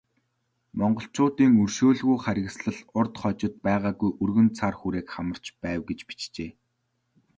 Монголчуудын 0.79 1.51
өршөөлгүй 1.63 2.17
харгислал 2.25 2.79
урьд 2.97 3.15
хожид 3.21 3.53
байгаагүй 3.65 4.11
өргөн 4.23 4.47
цар 4.57 4.73
хүрээг 4.79 5.07
хамарч 5.15 5.45
байв 5.63 5.81
гэж 5.89 5.99
бичжээ. 6.09 6.51